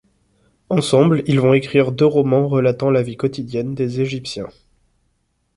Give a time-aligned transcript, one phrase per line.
[0.71, 4.49] Ensemble, ils vont écrire deux romans relatant la vie quotidienne des Égyptiens.